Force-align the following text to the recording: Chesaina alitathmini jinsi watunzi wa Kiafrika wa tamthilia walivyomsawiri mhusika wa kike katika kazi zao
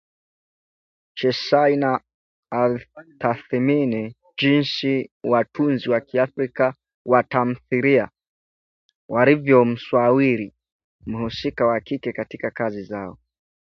Chesaina 1.17 1.91
alitathmini 2.59 4.03
jinsi 4.39 4.93
watunzi 5.31 5.89
wa 5.89 6.01
Kiafrika 6.01 6.75
wa 7.05 7.23
tamthilia 7.23 8.09
walivyomsawiri 9.09 10.53
mhusika 11.05 11.65
wa 11.65 11.79
kike 11.79 12.13
katika 12.13 12.51
kazi 12.51 12.83
zao 12.83 13.17